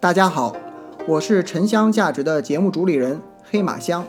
[0.00, 0.56] 大家好，
[1.06, 4.02] 我是沉香价值的节目主理人黑马香。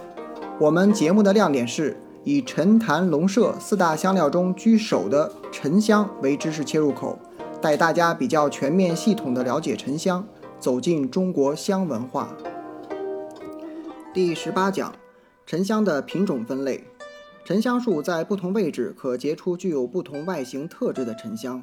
[0.58, 7.20] 我们节目的亮点是以沉檀龙麝四大香料中居首的沉香为知识切入口，
[7.62, 10.26] 带大家比较全面系统的了解沉香，
[10.62, 12.30] 走进中国香文化。
[14.14, 14.94] 第十八讲，
[15.46, 16.86] 沉香的品种分类。
[17.44, 21.62] 沉香树在不同位置可结出具有不同外形特质的沉香。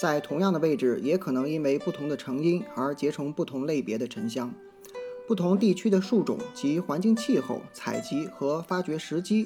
[0.00, 4.52] 在同样的位置，也可能因为不同的成因而结成不同类别的沉香。
[5.28, 9.44] 不同地区的树种及环境气候、采集和发掘时机，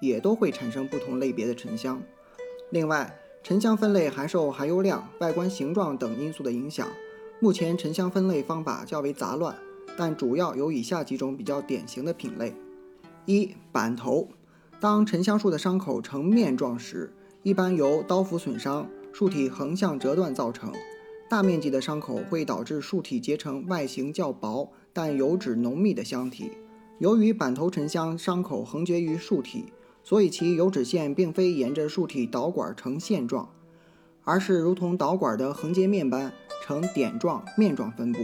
[0.00, 2.00] 也都会产生不同类别的沉香。
[2.70, 6.86] 另外，沉香分类还受含油量、外观形状等因素的影响。
[7.40, 9.56] 目前沉香分类方法较为杂乱，
[9.96, 12.54] 但主要有以下几种比较典型的品类：
[13.24, 14.28] 一、板头。
[14.78, 18.88] 当沉香树的伤口呈面状时，一般由刀斧损伤。
[19.14, 20.72] 树体横向折断造成，
[21.30, 26.50] 大面积的伤口会导致树体结成外形较薄但油脂浓密的香体。
[26.98, 29.66] 由于板头沉香伤口横结于树体，
[30.02, 33.48] 所以其油脂线并非沿着树体导管呈线状，
[34.24, 36.32] 而是如同导管的横截面般
[36.64, 38.18] 呈点状面状分布。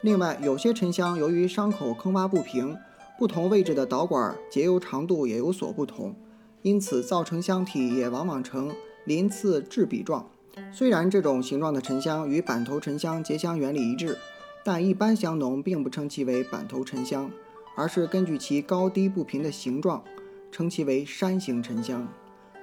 [0.00, 2.76] 另外，有些沉香由于伤口坑洼不平，
[3.16, 6.16] 不同位置的导管结油长度也有所不同，
[6.62, 8.72] 因此造成香体也往往呈。
[9.08, 10.28] 鳞次栉比状，
[10.70, 14.18] 虽然这种形状的沉香与板头沉香结香原理一致，
[14.62, 17.30] 但一般香农并不称其为板头沉香，
[17.74, 20.04] 而是根据其高低不平的形状，
[20.52, 22.06] 称其为山形沉香。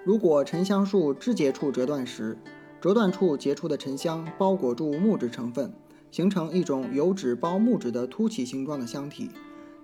[0.04, 2.38] 如果沉香树枝节处折断时，
[2.80, 5.74] 折断处结出的沉香包裹住木质成分，
[6.12, 9.32] 形成一种油脂包木质的凸起形状的香体，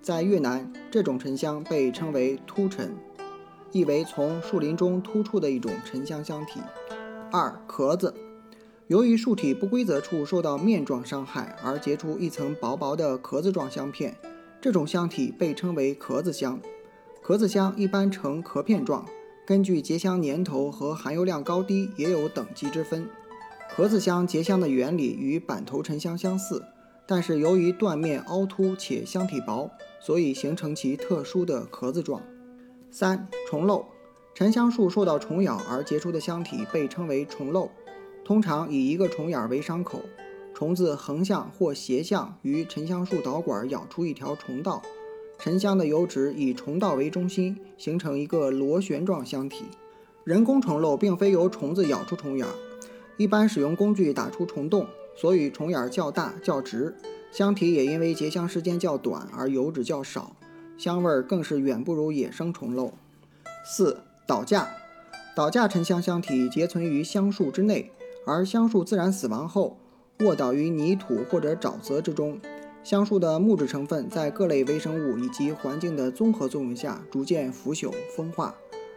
[0.00, 2.94] 在越南，这种沉香被称为凸沉。
[3.72, 6.60] 意为从树林中突出的一种沉香香体。
[7.30, 8.14] 二壳子，
[8.86, 14.14] 由于树体不规则处受到面状伤害而结出一层薄薄的壳子状香片，
[14.60, 16.60] 这种香体被称为壳子香。
[17.22, 19.06] 壳子香一般呈壳片状，
[19.46, 23.08] 根据结香年头和含油量高低也有等级之分。
[23.74, 26.62] 壳子香结香的原理与板头沉香相似，
[27.06, 32.20] 但是由于断面凹凸且香体薄，所以形成其特殊的壳子状。
[32.94, 33.86] 三虫漏，
[34.34, 37.70] 沉香树受到虫咬而结出的香体被称为虫漏，
[38.22, 40.02] 通常以一个虫眼为伤口，
[40.52, 44.82] 虫子横向或斜向于沉香树导管咬出一条虫道，
[45.38, 49.64] 沉香的油脂以虫道为中心，形成一个螺旋状香体。
[50.24, 52.46] 人工虫漏并非由虫子咬出虫眼，
[53.16, 54.86] 一般使用工具打出虫洞，
[55.16, 56.94] 所以虫眼较大较直，
[57.30, 60.36] 香体也因为结香时间较短而油脂较少。
[60.76, 62.92] 香味儿更是远不如野生虫漏。
[63.64, 64.68] 四倒架，
[65.36, 67.90] 倒架沉香香体结存于香树之内，
[68.26, 69.78] 而香树自然死亡后
[70.20, 72.40] 卧倒于泥土或者沼泽之中。
[72.82, 78.54] 香树的木质成分在各类微生物以及环境的综合作用下逐渐腐朽风化，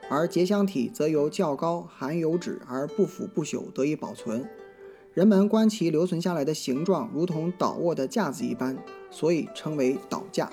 [0.09, 4.43] 而结香体则由较高含油脂而不腐不朽得以保存。
[5.13, 8.75] 人们观其留存下来的形状，如同倒卧的架子一般，
[9.11, 10.49] 所以称为倒架。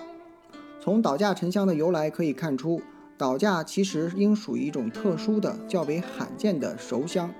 [0.82, 2.82] 从倒架沉香的由来可以看出，
[3.16, 7.32] 倒架其实应属于一种特殊的、较为罕见的熟香。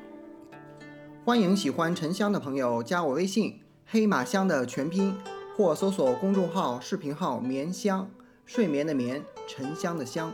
[1.25, 5.13] 欢迎喜欢沉香的朋友加我微信“黑马香”的全拼，
[5.57, 8.09] 或搜索公众号、视频号“眠香”，
[8.47, 10.33] 睡眠的眠，沉香的香。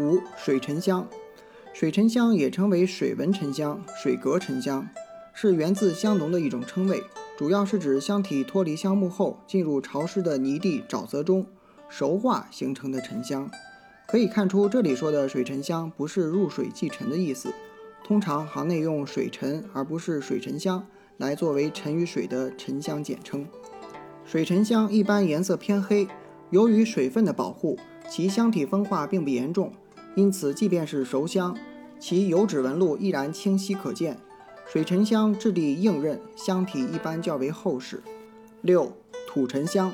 [0.00, 1.06] 五水沉香，
[1.72, 4.88] 水沉香也称为水纹沉香、水阁沉香，
[5.32, 7.04] 是源自香农的一种称谓，
[7.38, 11.46] 主要是指香体脱离香木后进入潮湿的泥地、沼泽中。
[11.88, 13.50] 熟化形成的沉香，
[14.06, 17.52] 可以看出这里说的水沉香不是入水即沉的意思。
[18.04, 20.86] 通常行内用水沉而不是水沉香
[21.16, 23.46] 来作为沉于水的沉香简称。
[24.24, 26.06] 水沉香一般颜色偏黑，
[26.50, 29.72] 由于水分的保护，其香体分化并不严重，
[30.14, 31.56] 因此即便是熟香，
[31.98, 34.18] 其油脂纹路依然清晰可见。
[34.68, 38.02] 水沉香质地硬韧，香体一般较为厚实。
[38.62, 38.92] 六
[39.28, 39.92] 土沉香。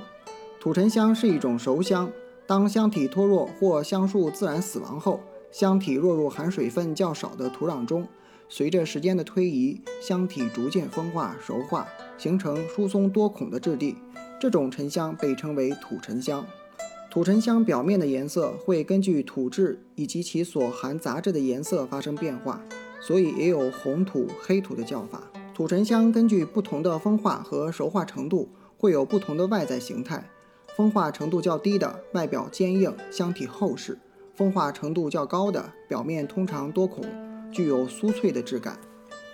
[0.62, 2.08] 土沉香是一种熟香，
[2.46, 5.18] 当香体脱落或香树自然死亡后，
[5.50, 8.06] 香体落入含水分较少的土壤中，
[8.48, 13.96] 随着时间的推移，香体逐渐风化熟化，形成疏松多孔的质地。
[14.40, 16.46] 这种沉香被称为土沉香。
[17.10, 22.60] 土沉香表面的颜色会根据土质以及其所含杂质的颜色发生变化，
[23.00, 25.24] 所以也有红土、黑土的叫法。
[25.52, 28.48] 土沉香根据不同的风化和熟化程度，
[28.78, 30.24] 会有不同的外在形态。
[30.74, 33.94] 风化程度较低的，外表坚硬，香体厚实；
[34.34, 37.04] 风化程度较高的，表面通常多孔，
[37.50, 38.78] 具有酥脆的质感。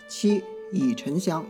[0.08, 0.42] 七
[0.72, 1.46] 乙沉香，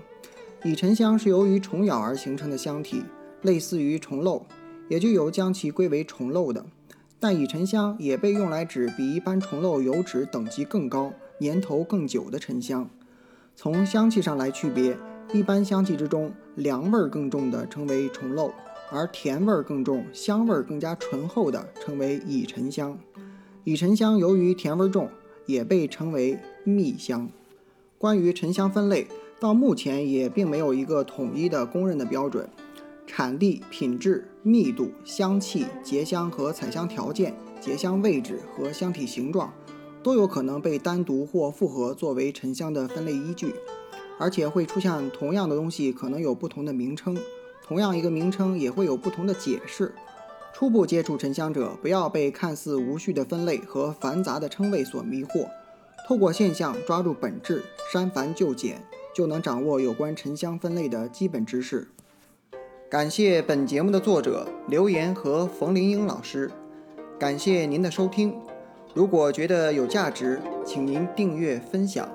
[0.63, 3.03] 乙沉香是由于虫咬而形成的香体，
[3.41, 4.45] 类似于虫漏，
[4.89, 6.67] 也就有将其归为虫漏的。
[7.19, 12.89] 但乙沉香也被用来指比一般虫漏油脂等级更高、年头更久的沉香。
[13.57, 14.97] 从香气上来区别，
[15.33, 18.53] 一般香气之中，凉味更重的称为虫漏，
[18.91, 22.99] 而甜味更重、香味更加醇厚的称为乙沉香。
[23.65, 25.09] 乙沉香由于甜味重，
[25.47, 27.29] 也被称为蜜香。
[27.99, 29.07] 关于沉香分类，
[29.39, 32.49] 到目前也并没有一个统一的公认的标准。
[33.07, 39.53] 产地、品质、密度、香气、结香和采香条件、结香位置和香体形状，
[40.03, 43.55] 都有可能被单独或复合作为沉香的分类依据。
[44.19, 47.17] 而且会出现同样的东西可能有不同的名称，
[47.69, 49.95] 同样一个名称也会有不同的解释。
[50.55, 55.47] 初步接触沉香者，不要被看似无序的分类和繁杂的称谓所迷惑，
[56.09, 57.63] 透过现象抓住本质，
[57.93, 58.83] 删繁就简，
[59.15, 61.87] 就能掌握有关沉香分类的基本知识。
[62.91, 66.51] 感谢本节目的作者刘岩和冯林英老师，
[67.19, 68.35] 感谢您的收听。
[68.95, 72.09] 如果觉得有价值，请您订阅分享。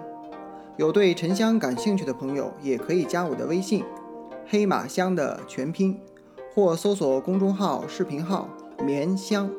[0.76, 3.84] 有对沉香感兴趣的朋友，也可以加我的微信
[4.48, 6.00] “黑马香”的全拼，
[6.54, 8.48] 或搜索公众号、视频号
[8.84, 9.50] “眠香”，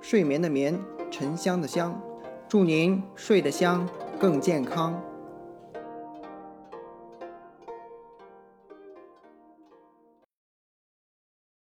[0.00, 0.78] 睡眠的眠，
[1.10, 1.98] 沉香的香。
[2.48, 3.88] 祝您睡得香，
[4.18, 5.00] 更健康。